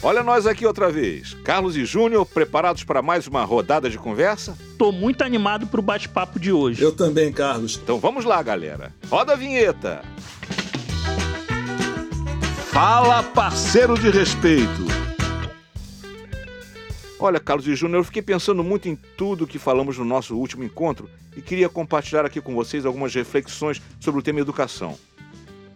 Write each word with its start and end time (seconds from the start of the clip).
Olha 0.00 0.22
nós 0.22 0.46
aqui 0.46 0.64
outra 0.64 0.90
vez. 0.90 1.34
Carlos 1.42 1.76
e 1.76 1.84
Júnior, 1.84 2.24
preparados 2.24 2.84
para 2.84 3.02
mais 3.02 3.26
uma 3.26 3.44
rodada 3.44 3.90
de 3.90 3.98
conversa? 3.98 4.56
Tô 4.78 4.92
muito 4.92 5.24
animado 5.24 5.66
pro 5.66 5.82
bate-papo 5.82 6.38
de 6.38 6.52
hoje. 6.52 6.80
Eu 6.80 6.92
também, 6.92 7.32
Carlos. 7.32 7.80
Então 7.82 7.98
vamos 7.98 8.24
lá, 8.24 8.40
galera. 8.40 8.94
Roda 9.10 9.32
a 9.32 9.36
vinheta. 9.36 10.02
Fala, 12.70 13.24
parceiro 13.24 13.98
de 13.98 14.08
respeito. 14.08 14.86
Olha, 17.18 17.40
Carlos 17.40 17.66
e 17.66 17.74
Júnior, 17.74 17.98
eu 17.98 18.04
fiquei 18.04 18.22
pensando 18.22 18.62
muito 18.62 18.88
em 18.88 18.94
tudo 18.94 19.48
que 19.48 19.58
falamos 19.58 19.98
no 19.98 20.04
nosso 20.04 20.36
último 20.36 20.62
encontro 20.62 21.10
e 21.36 21.42
queria 21.42 21.68
compartilhar 21.68 22.24
aqui 22.24 22.40
com 22.40 22.54
vocês 22.54 22.86
algumas 22.86 23.12
reflexões 23.12 23.82
sobre 23.98 24.20
o 24.20 24.22
tema 24.22 24.38
educação. 24.38 24.96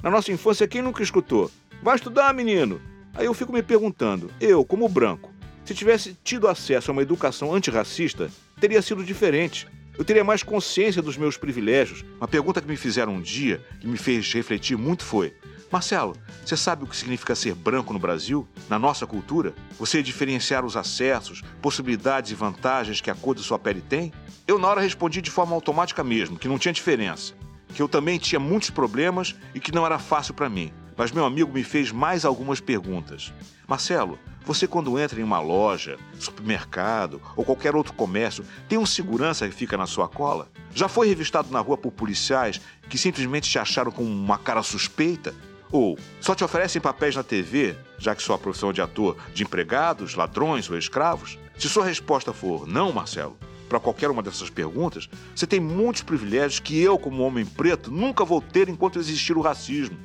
Na 0.00 0.10
nossa 0.10 0.30
infância, 0.30 0.68
quem 0.68 0.80
nunca 0.80 1.02
escutou? 1.02 1.50
Vai 1.82 1.96
estudar, 1.96 2.32
menino! 2.32 2.91
Aí 3.14 3.26
eu 3.26 3.34
fico 3.34 3.52
me 3.52 3.62
perguntando, 3.62 4.30
eu, 4.40 4.64
como 4.64 4.88
branco, 4.88 5.30
se 5.64 5.74
tivesse 5.74 6.16
tido 6.24 6.48
acesso 6.48 6.90
a 6.90 6.92
uma 6.92 7.02
educação 7.02 7.54
antirracista, 7.54 8.30
teria 8.58 8.80
sido 8.80 9.04
diferente. 9.04 9.68
Eu 9.98 10.04
teria 10.04 10.24
mais 10.24 10.42
consciência 10.42 11.02
dos 11.02 11.18
meus 11.18 11.36
privilégios. 11.36 12.02
Uma 12.16 12.26
pergunta 12.26 12.60
que 12.60 12.66
me 12.66 12.76
fizeram 12.76 13.16
um 13.16 13.20
dia 13.20 13.62
e 13.82 13.86
me 13.86 13.98
fez 13.98 14.32
refletir 14.32 14.78
muito 14.78 15.04
foi: 15.04 15.34
Marcelo, 15.70 16.16
você 16.42 16.56
sabe 16.56 16.84
o 16.84 16.86
que 16.86 16.96
significa 16.96 17.34
ser 17.34 17.54
branco 17.54 17.92
no 17.92 17.98
Brasil, 17.98 18.48
na 18.68 18.78
nossa 18.78 19.06
cultura? 19.06 19.54
Você 19.78 20.02
diferenciar 20.02 20.64
os 20.64 20.76
acessos, 20.76 21.42
possibilidades 21.60 22.30
e 22.30 22.34
vantagens 22.34 23.02
que 23.02 23.10
a 23.10 23.14
cor 23.14 23.34
de 23.34 23.42
sua 23.42 23.58
pele 23.58 23.82
tem? 23.82 24.10
Eu, 24.48 24.58
na 24.58 24.68
hora, 24.68 24.80
respondi 24.80 25.20
de 25.20 25.30
forma 25.30 25.54
automática 25.54 26.02
mesmo, 26.02 26.38
que 26.38 26.48
não 26.48 26.58
tinha 26.58 26.72
diferença. 26.72 27.34
Que 27.74 27.82
eu 27.82 27.88
também 27.88 28.18
tinha 28.18 28.40
muitos 28.40 28.70
problemas 28.70 29.36
e 29.54 29.60
que 29.60 29.72
não 29.72 29.84
era 29.84 29.98
fácil 29.98 30.32
para 30.32 30.48
mim. 30.48 30.72
Mas 30.96 31.12
meu 31.12 31.24
amigo 31.24 31.52
me 31.52 31.64
fez 31.64 31.90
mais 31.90 32.24
algumas 32.24 32.60
perguntas. 32.60 33.32
Marcelo, 33.66 34.18
você 34.44 34.66
quando 34.66 34.98
entra 34.98 35.20
em 35.20 35.24
uma 35.24 35.40
loja, 35.40 35.98
supermercado 36.18 37.20
ou 37.36 37.44
qualquer 37.44 37.76
outro 37.76 37.92
comércio, 37.92 38.44
tem 38.68 38.78
um 38.78 38.86
segurança 38.86 39.48
que 39.48 39.54
fica 39.54 39.76
na 39.76 39.86
sua 39.86 40.08
cola? 40.08 40.48
Já 40.74 40.88
foi 40.88 41.08
revistado 41.08 41.50
na 41.50 41.60
rua 41.60 41.76
por 41.76 41.92
policiais 41.92 42.60
que 42.88 42.98
simplesmente 42.98 43.48
te 43.48 43.58
acharam 43.58 43.92
com 43.92 44.02
uma 44.02 44.38
cara 44.38 44.62
suspeita? 44.62 45.34
Ou 45.70 45.98
só 46.20 46.34
te 46.34 46.44
oferecem 46.44 46.82
papéis 46.82 47.16
na 47.16 47.22
TV, 47.22 47.74
já 47.98 48.14
que 48.14 48.22
sua 48.22 48.36
profissão 48.36 48.70
é 48.70 48.72
de 48.74 48.82
ator, 48.82 49.16
de 49.32 49.42
empregados, 49.42 50.14
ladrões 50.14 50.68
ou 50.68 50.76
escravos? 50.76 51.38
Se 51.56 51.68
sua 51.68 51.86
resposta 51.86 52.32
for 52.32 52.66
não, 52.66 52.92
Marcelo, 52.92 53.38
para 53.68 53.80
qualquer 53.80 54.10
uma 54.10 54.22
dessas 54.22 54.50
perguntas, 54.50 55.08
você 55.34 55.46
tem 55.46 55.60
muitos 55.60 56.02
privilégios 56.02 56.60
que 56.60 56.78
eu, 56.78 56.98
como 56.98 57.22
homem 57.22 57.46
preto, 57.46 57.90
nunca 57.90 58.22
vou 58.22 58.42
ter 58.42 58.68
enquanto 58.68 58.98
existir 58.98 59.34
o 59.34 59.40
racismo. 59.40 59.96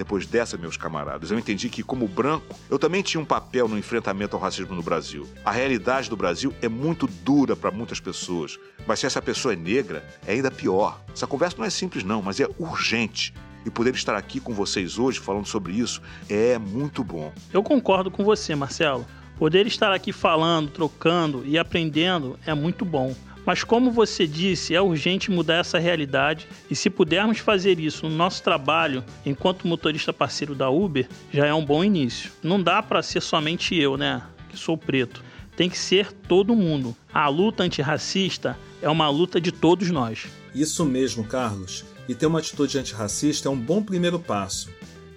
Depois 0.00 0.26
dessa, 0.26 0.56
meus 0.56 0.78
camaradas, 0.78 1.30
eu 1.30 1.38
entendi 1.38 1.68
que, 1.68 1.82
como 1.82 2.08
branco, 2.08 2.56
eu 2.70 2.78
também 2.78 3.02
tinha 3.02 3.20
um 3.20 3.24
papel 3.24 3.68
no 3.68 3.76
enfrentamento 3.76 4.34
ao 4.34 4.40
racismo 4.40 4.74
no 4.74 4.82
Brasil. 4.82 5.28
A 5.44 5.50
realidade 5.50 6.08
do 6.08 6.16
Brasil 6.16 6.54
é 6.62 6.70
muito 6.70 7.06
dura 7.06 7.54
para 7.54 7.70
muitas 7.70 8.00
pessoas, 8.00 8.58
mas 8.86 8.98
se 8.98 9.04
essa 9.04 9.20
pessoa 9.20 9.52
é 9.52 9.56
negra, 9.58 10.02
é 10.26 10.32
ainda 10.32 10.50
pior. 10.50 10.98
Essa 11.12 11.26
conversa 11.26 11.58
não 11.58 11.66
é 11.66 11.70
simples, 11.70 12.02
não, 12.02 12.22
mas 12.22 12.40
é 12.40 12.48
urgente. 12.58 13.34
E 13.66 13.68
poder 13.70 13.94
estar 13.94 14.16
aqui 14.16 14.40
com 14.40 14.54
vocês 14.54 14.98
hoje 14.98 15.20
falando 15.20 15.44
sobre 15.44 15.74
isso 15.74 16.00
é 16.30 16.56
muito 16.56 17.04
bom. 17.04 17.30
Eu 17.52 17.62
concordo 17.62 18.10
com 18.10 18.24
você, 18.24 18.54
Marcelo. 18.54 19.04
Poder 19.38 19.66
estar 19.66 19.92
aqui 19.92 20.14
falando, 20.14 20.70
trocando 20.70 21.42
e 21.44 21.58
aprendendo 21.58 22.38
é 22.46 22.54
muito 22.54 22.86
bom. 22.86 23.14
Mas 23.44 23.64
como 23.64 23.90
você 23.90 24.26
disse, 24.26 24.74
é 24.74 24.80
urgente 24.80 25.30
mudar 25.30 25.56
essa 25.56 25.78
realidade 25.78 26.46
e 26.70 26.76
se 26.76 26.90
pudermos 26.90 27.38
fazer 27.38 27.80
isso 27.80 28.08
no 28.08 28.14
nosso 28.14 28.42
trabalho 28.42 29.04
enquanto 29.24 29.66
motorista 29.66 30.12
parceiro 30.12 30.54
da 30.54 30.68
Uber, 30.70 31.08
já 31.32 31.46
é 31.46 31.54
um 31.54 31.64
bom 31.64 31.82
início. 31.82 32.30
Não 32.42 32.62
dá 32.62 32.82
para 32.82 33.02
ser 33.02 33.20
somente 33.20 33.74
eu, 33.74 33.96
né, 33.96 34.22
que 34.48 34.56
sou 34.56 34.76
preto. 34.76 35.24
Tem 35.56 35.68
que 35.68 35.78
ser 35.78 36.12
todo 36.12 36.54
mundo. 36.54 36.96
A 37.12 37.28
luta 37.28 37.62
antirracista 37.62 38.58
é 38.80 38.88
uma 38.88 39.08
luta 39.08 39.40
de 39.40 39.52
todos 39.52 39.90
nós. 39.90 40.26
Isso 40.54 40.84
mesmo, 40.84 41.24
Carlos. 41.24 41.84
E 42.08 42.14
ter 42.14 42.26
uma 42.26 42.38
atitude 42.38 42.78
antirracista 42.78 43.48
é 43.48 43.50
um 43.50 43.58
bom 43.58 43.82
primeiro 43.82 44.18
passo. 44.18 44.70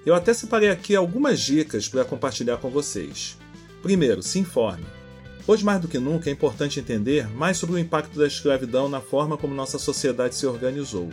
Eu 0.06 0.14
até 0.14 0.34
separei 0.34 0.70
aqui 0.70 0.96
algumas 0.96 1.40
dicas 1.40 1.88
para 1.88 2.04
compartilhar 2.04 2.58
com 2.58 2.70
vocês. 2.70 3.38
Primeiro, 3.82 4.22
se 4.22 4.38
informe. 4.38 4.86
Hoje, 5.46 5.66
mais 5.66 5.82
do 5.82 5.90
que 5.90 6.00
nunca, 6.00 6.30
é 6.30 6.34
importante 6.34 6.80
entender 6.80 7.28
mais 7.30 7.58
sobre 7.58 7.76
o 7.76 7.80
impacto 7.80 8.18
da 8.18 8.26
escravidão 8.26 8.88
na 8.88 9.02
forma 9.02 9.38
como 9.38 9.54
nossa 9.54 9.78
sociedade 9.78 10.36
se 10.36 10.48
organizou. 10.48 11.10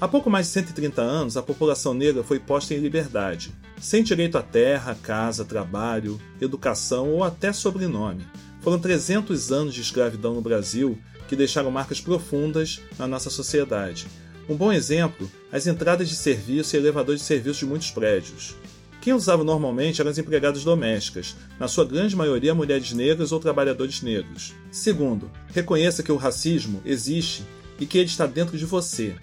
Há 0.00 0.08
pouco 0.08 0.30
mais 0.30 0.46
de 0.46 0.52
130 0.52 1.02
anos, 1.02 1.36
a 1.36 1.42
população 1.42 1.92
negra 1.92 2.24
foi 2.24 2.38
posta 2.38 2.72
em 2.72 2.78
liberdade, 2.78 3.52
sem 3.78 4.02
direito 4.02 4.38
à 4.38 4.42
terra, 4.42 4.96
casa, 5.02 5.44
trabalho, 5.44 6.18
educação 6.40 7.10
ou 7.10 7.22
até 7.22 7.52
sobrenome. 7.52 8.26
Foram 8.62 8.78
300 8.78 9.52
anos 9.52 9.74
de 9.74 9.82
escravidão 9.82 10.32
no 10.32 10.40
Brasil 10.40 10.98
que 11.28 11.36
deixaram 11.36 11.70
marcas 11.70 12.00
profundas 12.00 12.80
na 12.98 13.06
nossa 13.06 13.28
sociedade. 13.28 14.06
Um 14.48 14.56
bom 14.56 14.72
exemplo, 14.72 15.30
as 15.52 15.66
entradas 15.66 16.08
de 16.08 16.16
serviço 16.16 16.74
e 16.74 16.78
elevadores 16.78 17.20
de 17.20 17.26
serviço 17.26 17.60
de 17.60 17.66
muitos 17.66 17.90
prédios. 17.90 18.56
Quem 19.02 19.12
usava 19.12 19.42
normalmente 19.42 20.00
eram 20.00 20.12
as 20.12 20.16
empregadas 20.16 20.62
domésticas, 20.62 21.34
na 21.58 21.66
sua 21.66 21.84
grande 21.84 22.14
maioria 22.14 22.54
mulheres 22.54 22.92
negras 22.92 23.32
ou 23.32 23.40
trabalhadores 23.40 24.00
negros. 24.00 24.54
Segundo, 24.70 25.28
reconheça 25.48 26.04
que 26.04 26.12
o 26.12 26.16
racismo 26.16 26.80
existe 26.86 27.44
e 27.80 27.84
que 27.84 27.98
ele 27.98 28.06
está 28.06 28.26
dentro 28.26 28.56
de 28.56 28.64
você. 28.64 29.16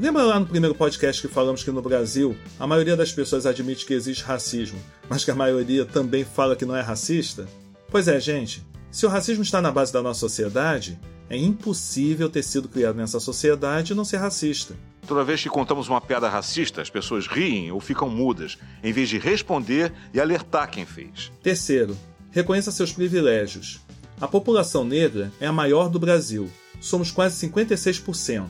Lembra 0.00 0.22
lá 0.22 0.40
no 0.40 0.46
primeiro 0.46 0.74
podcast 0.74 1.20
que 1.20 1.28
falamos 1.28 1.62
que 1.62 1.70
no 1.70 1.82
Brasil 1.82 2.34
a 2.58 2.66
maioria 2.66 2.96
das 2.96 3.12
pessoas 3.12 3.44
admite 3.44 3.84
que 3.84 3.92
existe 3.92 4.24
racismo, 4.24 4.78
mas 5.10 5.22
que 5.26 5.30
a 5.30 5.34
maioria 5.34 5.84
também 5.84 6.24
fala 6.24 6.56
que 6.56 6.64
não 6.64 6.74
é 6.74 6.80
racista? 6.80 7.46
Pois 7.90 8.08
é, 8.08 8.18
gente. 8.18 8.66
Se 8.90 9.04
o 9.04 9.10
racismo 9.10 9.42
está 9.42 9.60
na 9.60 9.70
base 9.70 9.92
da 9.92 10.00
nossa 10.00 10.20
sociedade, 10.20 10.98
é 11.28 11.36
impossível 11.36 12.30
ter 12.30 12.42
sido 12.42 12.66
criado 12.66 12.96
nessa 12.96 13.20
sociedade 13.20 13.92
e 13.92 13.94
não 13.94 14.06
ser 14.06 14.16
racista. 14.16 14.74
Toda 15.12 15.24
vez 15.24 15.42
que 15.42 15.50
contamos 15.50 15.90
uma 15.90 16.00
piada 16.00 16.26
racista, 16.26 16.80
as 16.80 16.88
pessoas 16.88 17.26
riem 17.26 17.70
ou 17.70 17.78
ficam 17.80 18.08
mudas, 18.08 18.56
em 18.82 18.94
vez 18.94 19.10
de 19.10 19.18
responder 19.18 19.92
e 20.10 20.18
alertar 20.18 20.70
quem 20.70 20.86
fez. 20.86 21.30
Terceiro, 21.42 21.94
reconheça 22.30 22.72
seus 22.72 22.94
privilégios. 22.94 23.82
A 24.18 24.26
população 24.26 24.86
negra 24.86 25.30
é 25.38 25.46
a 25.46 25.52
maior 25.52 25.90
do 25.90 25.98
Brasil. 25.98 26.50
Somos 26.80 27.10
quase 27.10 27.46
56%. 27.46 28.46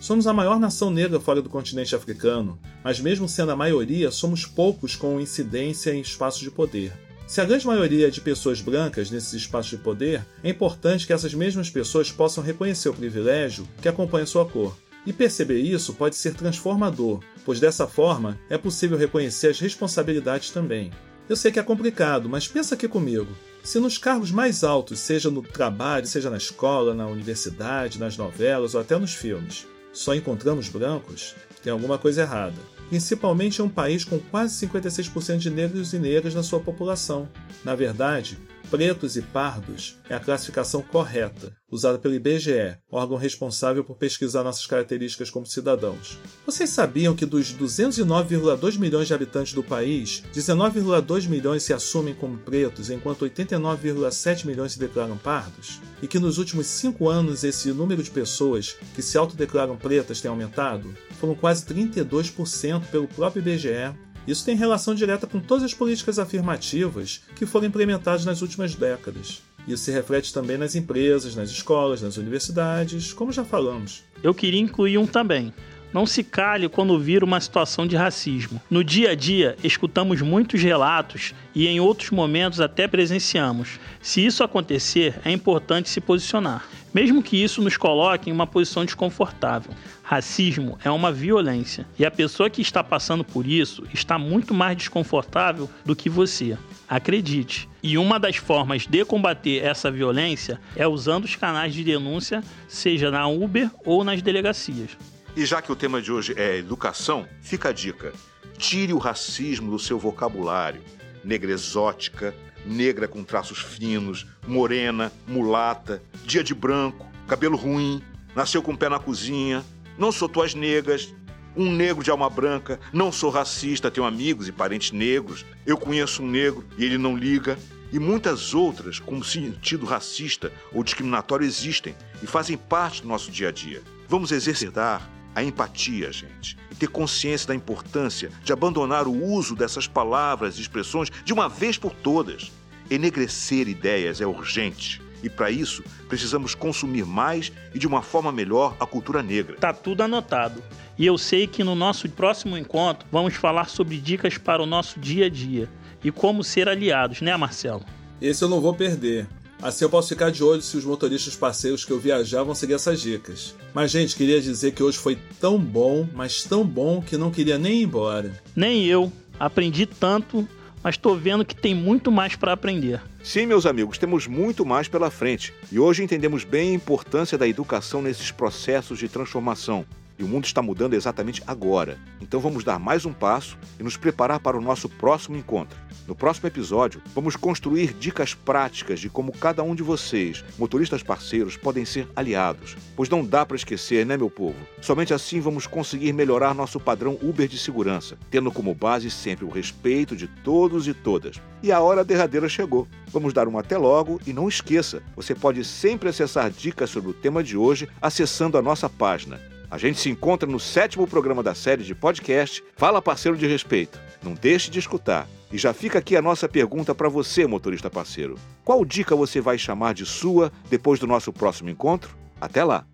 Somos 0.00 0.26
a 0.26 0.32
maior 0.32 0.58
nação 0.58 0.90
negra 0.90 1.20
fora 1.20 1.42
do 1.42 1.50
continente 1.50 1.94
africano, 1.94 2.58
mas 2.82 2.98
mesmo 2.98 3.28
sendo 3.28 3.52
a 3.52 3.56
maioria, 3.56 4.10
somos 4.10 4.46
poucos 4.46 4.96
com 4.96 5.20
incidência 5.20 5.92
em 5.92 6.00
espaços 6.00 6.40
de 6.40 6.50
poder. 6.50 6.94
Se 7.26 7.42
a 7.42 7.44
grande 7.44 7.66
maioria 7.66 8.06
é 8.06 8.10
de 8.10 8.22
pessoas 8.22 8.62
brancas 8.62 9.10
nesses 9.10 9.34
espaços 9.34 9.72
de 9.72 9.76
poder, 9.76 10.24
é 10.42 10.48
importante 10.48 11.06
que 11.06 11.12
essas 11.12 11.34
mesmas 11.34 11.68
pessoas 11.68 12.10
possam 12.10 12.42
reconhecer 12.42 12.88
o 12.88 12.94
privilégio 12.94 13.68
que 13.82 13.88
acompanha 13.88 14.24
sua 14.24 14.46
cor. 14.46 14.74
E 15.06 15.12
perceber 15.12 15.60
isso 15.60 15.94
pode 15.94 16.16
ser 16.16 16.34
transformador, 16.34 17.20
pois 17.44 17.60
dessa 17.60 17.86
forma 17.86 18.36
é 18.50 18.58
possível 18.58 18.98
reconhecer 18.98 19.48
as 19.48 19.60
responsabilidades 19.60 20.50
também. 20.50 20.90
Eu 21.28 21.36
sei 21.36 21.52
que 21.52 21.60
é 21.60 21.62
complicado, 21.62 22.28
mas 22.28 22.48
pensa 22.48 22.74
aqui 22.74 22.88
comigo. 22.88 23.28
Se 23.62 23.80
nos 23.80 23.98
cargos 23.98 24.30
mais 24.30 24.62
altos, 24.62 24.98
seja 24.98 25.30
no 25.30 25.42
trabalho, 25.42 26.06
seja 26.06 26.30
na 26.30 26.36
escola, 26.36 26.94
na 26.94 27.06
universidade, 27.06 27.98
nas 27.98 28.16
novelas 28.16 28.74
ou 28.74 28.80
até 28.80 28.96
nos 28.98 29.14
filmes, 29.14 29.66
só 29.92 30.14
encontramos 30.14 30.68
brancos, 30.68 31.34
tem 31.62 31.72
alguma 31.72 31.98
coisa 31.98 32.22
errada. 32.22 32.54
Principalmente 32.88 33.58
em 33.58 33.64
um 33.64 33.68
país 33.68 34.04
com 34.04 34.18
quase 34.18 34.66
56% 34.66 35.38
de 35.38 35.50
negros 35.50 35.92
e 35.92 35.98
negras 35.98 36.34
na 36.34 36.44
sua 36.44 36.60
população. 36.60 37.28
Na 37.64 37.74
verdade, 37.74 38.38
Pretos 38.70 39.16
e 39.16 39.22
pardos 39.22 39.96
é 40.10 40.14
a 40.16 40.18
classificação 40.18 40.82
correta, 40.82 41.56
usada 41.70 42.00
pelo 42.00 42.14
IBGE, 42.14 42.76
órgão 42.90 43.16
responsável 43.16 43.84
por 43.84 43.96
pesquisar 43.96 44.42
nossas 44.42 44.66
características 44.66 45.30
como 45.30 45.46
cidadãos. 45.46 46.18
Vocês 46.44 46.70
sabiam 46.70 47.14
que 47.14 47.24
dos 47.24 47.54
209,2 47.54 48.76
milhões 48.76 49.06
de 49.06 49.14
habitantes 49.14 49.52
do 49.52 49.62
país, 49.62 50.24
19,2 50.34 51.28
milhões 51.28 51.62
se 51.62 51.72
assumem 51.72 52.12
como 52.12 52.38
pretos, 52.38 52.90
enquanto 52.90 53.24
89,7 53.24 54.46
milhões 54.46 54.72
se 54.72 54.80
declaram 54.80 55.16
pardos? 55.16 55.80
E 56.02 56.08
que 56.08 56.18
nos 56.18 56.36
últimos 56.36 56.66
cinco 56.66 57.08
anos 57.08 57.44
esse 57.44 57.70
número 57.72 58.02
de 58.02 58.10
pessoas 58.10 58.76
que 58.96 59.02
se 59.02 59.16
autodeclaram 59.16 59.76
pretas 59.76 60.20
tem 60.20 60.28
aumentado? 60.28 60.92
Foram 61.20 61.36
quase 61.36 61.64
32% 61.66 62.84
pelo 62.90 63.06
próprio 63.06 63.40
IBGE 63.40 63.94
isso 64.26 64.44
tem 64.44 64.56
relação 64.56 64.94
direta 64.94 65.26
com 65.26 65.40
todas 65.40 65.64
as 65.64 65.74
políticas 65.74 66.18
afirmativas 66.18 67.22
que 67.34 67.46
foram 67.46 67.66
implementadas 67.66 68.24
nas 68.24 68.42
últimas 68.42 68.74
décadas. 68.74 69.42
Isso 69.66 69.84
se 69.84 69.90
reflete 69.90 70.32
também 70.32 70.56
nas 70.56 70.74
empresas, 70.74 71.34
nas 71.34 71.50
escolas, 71.50 72.00
nas 72.00 72.16
universidades, 72.16 73.12
como 73.12 73.32
já 73.32 73.44
falamos. 73.44 74.04
Eu 74.22 74.32
queria 74.32 74.60
incluir 74.60 74.98
um 74.98 75.06
também. 75.06 75.52
Não 75.96 76.04
se 76.04 76.22
cale 76.22 76.68
quando 76.68 76.98
vir 76.98 77.24
uma 77.24 77.40
situação 77.40 77.86
de 77.86 77.96
racismo. 77.96 78.60
No 78.68 78.84
dia 78.84 79.12
a 79.12 79.14
dia, 79.14 79.56
escutamos 79.64 80.20
muitos 80.20 80.62
relatos 80.62 81.32
e 81.54 81.66
em 81.66 81.80
outros 81.80 82.10
momentos 82.10 82.60
até 82.60 82.86
presenciamos. 82.86 83.80
Se 84.02 84.22
isso 84.22 84.44
acontecer, 84.44 85.18
é 85.24 85.32
importante 85.32 85.88
se 85.88 85.98
posicionar. 85.98 86.68
mesmo 86.92 87.22
que 87.22 87.42
isso 87.42 87.62
nos 87.62 87.78
coloque 87.78 88.28
em 88.28 88.32
uma 88.32 88.46
posição 88.46 88.84
desconfortável. 88.84 89.72
Racismo 90.02 90.78
é 90.84 90.90
uma 90.90 91.10
violência 91.10 91.86
e 91.98 92.04
a 92.04 92.10
pessoa 92.10 92.50
que 92.50 92.60
está 92.60 92.84
passando 92.84 93.24
por 93.24 93.46
isso 93.46 93.82
está 93.94 94.18
muito 94.18 94.52
mais 94.52 94.76
desconfortável 94.76 95.68
do 95.82 95.96
que 95.96 96.10
você. 96.10 96.58
Acredite. 96.86 97.68
E 97.82 97.96
uma 97.96 98.20
das 98.20 98.36
formas 98.36 98.86
de 98.86 99.02
combater 99.06 99.64
essa 99.64 99.90
violência 99.90 100.60
é 100.76 100.86
usando 100.86 101.24
os 101.24 101.36
canais 101.36 101.72
de 101.72 101.82
denúncia, 101.82 102.44
seja 102.68 103.10
na 103.10 103.26
Uber 103.26 103.70
ou 103.82 104.04
nas 104.04 104.20
delegacias. 104.20 104.90
E 105.36 105.44
já 105.44 105.60
que 105.60 105.70
o 105.70 105.76
tema 105.76 106.00
de 106.00 106.10
hoje 106.10 106.32
é 106.34 106.56
educação, 106.56 107.28
fica 107.42 107.68
a 107.68 107.72
dica: 107.72 108.10
tire 108.56 108.94
o 108.94 108.98
racismo 108.98 109.70
do 109.70 109.78
seu 109.78 109.98
vocabulário. 109.98 110.80
Negra 111.22 111.52
exótica, 111.52 112.34
negra 112.64 113.06
com 113.06 113.22
traços 113.22 113.58
finos, 113.58 114.26
morena, 114.46 115.12
mulata, 115.28 116.02
dia 116.24 116.42
de 116.42 116.54
branco, 116.54 117.06
cabelo 117.28 117.54
ruim, 117.54 118.02
nasceu 118.34 118.62
com 118.62 118.72
o 118.72 118.78
pé 118.78 118.88
na 118.88 118.98
cozinha, 118.98 119.62
não 119.98 120.10
sou 120.10 120.26
tuas 120.26 120.54
negras, 120.54 121.14
um 121.54 121.70
negro 121.70 122.02
de 122.02 122.10
alma 122.10 122.30
branca, 122.30 122.80
não 122.90 123.12
sou 123.12 123.28
racista, 123.28 123.90
tenho 123.90 124.06
amigos 124.06 124.48
e 124.48 124.52
parentes 124.52 124.90
negros, 124.90 125.44
eu 125.66 125.76
conheço 125.76 126.22
um 126.22 126.30
negro 126.30 126.64
e 126.78 126.84
ele 126.84 126.96
não 126.96 127.14
liga. 127.14 127.58
E 127.92 127.98
muitas 127.98 128.52
outras 128.52 128.98
com 128.98 129.22
sentido 129.22 129.86
racista 129.86 130.50
ou 130.72 130.82
discriminatório 130.82 131.46
existem 131.46 131.94
e 132.22 132.26
fazem 132.26 132.56
parte 132.56 133.02
do 133.02 133.08
nosso 133.08 133.30
dia 133.30 133.48
a 133.48 133.52
dia. 133.52 133.80
Vamos 134.08 134.32
exercitar 134.32 135.15
a 135.36 135.42
empatia, 135.42 136.10
gente, 136.10 136.56
e 136.72 136.74
ter 136.74 136.88
consciência 136.88 137.48
da 137.48 137.54
importância 137.54 138.32
de 138.42 138.54
abandonar 138.54 139.06
o 139.06 139.22
uso 139.22 139.54
dessas 139.54 139.86
palavras 139.86 140.56
e 140.56 140.62
expressões 140.62 141.10
de 141.22 141.32
uma 141.34 141.46
vez 141.46 141.76
por 141.76 141.92
todas. 141.92 142.50
Enegrecer 142.90 143.68
ideias 143.68 144.22
é 144.22 144.26
urgente. 144.26 145.02
E 145.22 145.28
para 145.28 145.50
isso, 145.50 145.84
precisamos 146.08 146.54
consumir 146.54 147.04
mais 147.04 147.52
e 147.74 147.78
de 147.78 147.86
uma 147.86 148.00
forma 148.00 148.32
melhor 148.32 148.74
a 148.80 148.86
cultura 148.86 149.22
negra. 149.22 149.56
Tá 149.56 149.74
tudo 149.74 150.02
anotado. 150.02 150.62
E 150.96 151.04
eu 151.04 151.18
sei 151.18 151.46
que 151.46 151.62
no 151.62 151.74
nosso 151.74 152.08
próximo 152.08 152.56
encontro 152.56 153.06
vamos 153.12 153.34
falar 153.34 153.68
sobre 153.68 153.98
dicas 153.98 154.38
para 154.38 154.62
o 154.62 154.66
nosso 154.66 154.98
dia 154.98 155.26
a 155.26 155.28
dia 155.28 155.68
e 156.02 156.10
como 156.10 156.42
ser 156.42 156.66
aliados, 156.66 157.20
né, 157.20 157.36
Marcelo? 157.36 157.84
Esse 158.22 158.42
eu 158.42 158.48
não 158.48 158.60
vou 158.60 158.72
perder. 158.72 159.26
Assim 159.60 159.84
eu 159.84 159.90
posso 159.90 160.08
ficar 160.08 160.30
de 160.30 160.44
olho 160.44 160.60
se 160.60 160.76
os 160.76 160.84
motoristas 160.84 161.34
parceiros 161.34 161.84
que 161.84 161.90
eu 161.90 161.98
viajar 161.98 162.42
vão 162.42 162.54
seguir 162.54 162.74
essas 162.74 163.00
dicas. 163.00 163.54
Mas, 163.72 163.90
gente, 163.90 164.14
queria 164.14 164.40
dizer 164.40 164.72
que 164.72 164.82
hoje 164.82 164.98
foi 164.98 165.18
tão 165.40 165.58
bom, 165.58 166.06
mas 166.14 166.44
tão 166.44 166.64
bom 166.64 167.00
que 167.00 167.16
não 167.16 167.30
queria 167.30 167.58
nem 167.58 167.80
ir 167.80 167.84
embora. 167.84 168.32
Nem 168.54 168.84
eu. 168.84 169.10
Aprendi 169.38 169.86
tanto, 169.86 170.46
mas 170.82 170.94
estou 170.94 171.16
vendo 171.16 171.44
que 171.44 171.54
tem 171.54 171.74
muito 171.74 172.12
mais 172.12 172.36
para 172.36 172.52
aprender. 172.52 173.00
Sim, 173.22 173.46
meus 173.46 173.66
amigos, 173.66 173.98
temos 173.98 174.26
muito 174.26 174.64
mais 174.64 174.88
pela 174.88 175.10
frente. 175.10 175.52
E 175.72 175.78
hoje 175.78 176.02
entendemos 176.04 176.44
bem 176.44 176.70
a 176.70 176.74
importância 176.74 177.36
da 177.36 177.48
educação 177.48 178.00
nesses 178.00 178.30
processos 178.30 178.98
de 178.98 179.08
transformação. 179.08 179.84
E 180.18 180.24
o 180.24 180.28
mundo 180.28 180.44
está 180.44 180.62
mudando 180.62 180.94
exatamente 180.94 181.42
agora. 181.46 181.98
Então 182.20 182.40
vamos 182.40 182.64
dar 182.64 182.78
mais 182.78 183.04
um 183.04 183.12
passo 183.12 183.58
e 183.78 183.82
nos 183.82 183.96
preparar 183.96 184.40
para 184.40 184.56
o 184.56 184.60
nosso 184.60 184.88
próximo 184.88 185.36
encontro. 185.36 185.78
No 186.06 186.14
próximo 186.14 186.46
episódio, 186.46 187.02
vamos 187.14 187.34
construir 187.34 187.92
dicas 187.92 188.32
práticas 188.32 189.00
de 189.00 189.10
como 189.10 189.32
cada 189.32 189.62
um 189.64 189.74
de 189.74 189.82
vocês, 189.82 190.44
motoristas 190.56 191.02
parceiros, 191.02 191.56
podem 191.56 191.84
ser 191.84 192.08
aliados. 192.14 192.76
Pois 192.94 193.08
não 193.08 193.24
dá 193.24 193.44
para 193.44 193.56
esquecer, 193.56 194.06
né, 194.06 194.16
meu 194.16 194.30
povo? 194.30 194.56
Somente 194.80 195.12
assim 195.12 195.40
vamos 195.40 195.66
conseguir 195.66 196.12
melhorar 196.12 196.54
nosso 196.54 196.78
padrão 196.78 197.18
Uber 197.20 197.48
de 197.48 197.58
segurança, 197.58 198.16
tendo 198.30 198.52
como 198.52 198.72
base 198.74 199.10
sempre 199.10 199.44
o 199.44 199.50
respeito 199.50 200.14
de 200.14 200.28
todos 200.28 200.86
e 200.86 200.94
todas. 200.94 201.40
E 201.60 201.72
a 201.72 201.80
hora 201.80 202.04
derradeira 202.04 202.48
chegou. 202.48 202.86
Vamos 203.08 203.32
dar 203.32 203.48
um 203.48 203.58
até 203.58 203.76
logo 203.76 204.20
e 204.26 204.32
não 204.32 204.48
esqueça, 204.48 205.02
você 205.16 205.34
pode 205.34 205.64
sempre 205.64 206.08
acessar 206.08 206.50
dicas 206.50 206.88
sobre 206.88 207.10
o 207.10 207.14
tema 207.14 207.42
de 207.42 207.56
hoje 207.56 207.88
acessando 208.00 208.56
a 208.56 208.62
nossa 208.62 208.88
página 208.88 209.40
a 209.70 209.78
gente 209.78 209.98
se 209.98 210.08
encontra 210.08 210.48
no 210.48 210.60
sétimo 210.60 211.06
programa 211.06 211.42
da 211.42 211.54
série 211.54 211.82
de 211.82 211.94
podcast 211.94 212.62
Fala 212.76 213.02
Parceiro 213.02 213.36
de 213.36 213.46
Respeito. 213.46 214.00
Não 214.22 214.34
deixe 214.34 214.70
de 214.70 214.78
escutar. 214.78 215.28
E 215.52 215.58
já 215.58 215.72
fica 215.72 215.98
aqui 215.98 216.16
a 216.16 216.22
nossa 216.22 216.48
pergunta 216.48 216.94
para 216.94 217.08
você, 217.08 217.46
motorista 217.46 217.90
parceiro. 217.90 218.36
Qual 218.64 218.84
dica 218.84 219.14
você 219.14 219.40
vai 219.40 219.58
chamar 219.58 219.94
de 219.94 220.04
sua 220.04 220.52
depois 220.68 220.98
do 220.98 221.06
nosso 221.06 221.32
próximo 221.32 221.70
encontro? 221.70 222.16
Até 222.40 222.64
lá! 222.64 222.84